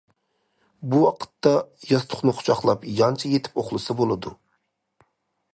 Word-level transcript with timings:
بۇ 0.93 1.01
ۋاقىتتا 1.03 1.51
ياستۇقنى 1.91 2.35
قۇچاقلاپ 2.39 2.89
يانچە 3.03 3.33
يېتىپ 3.35 3.63
ئۇخلىسا 3.65 4.01
بولىدۇ. 4.01 4.37